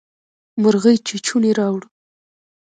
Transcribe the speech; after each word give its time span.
مرغۍ 0.61 0.95
چوچوڼی 1.07 1.51
راووړ. 1.57 1.81